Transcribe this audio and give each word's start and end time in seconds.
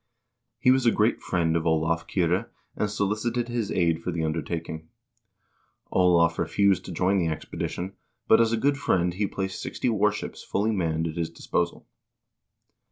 He 0.57 0.71
was 0.71 0.87
a 0.87 0.91
great 0.91 1.21
friend 1.21 1.55
of 1.55 1.67
Olav 1.67 2.07
Kyrre, 2.07 2.49
and 2.75 2.89
solicited 2.89 3.49
his 3.49 3.71
aid 3.71 4.01
for 4.01 4.09
the 4.09 4.23
undertaking. 4.23 4.89
Olav 5.91 6.39
refused 6.39 6.85
to 6.85 6.91
join 6.91 7.19
the 7.19 7.27
expedition, 7.27 7.93
but 8.27 8.41
as 8.41 8.51
a 8.51 8.57
good 8.57 8.77
friend 8.79 9.13
he 9.13 9.27
placed 9.27 9.61
sixty 9.61 9.89
warships 9.89 10.41
fully 10.43 10.71
manned 10.71 11.05
at 11.05 11.17
his 11.17 11.29
disposal. 11.29 11.85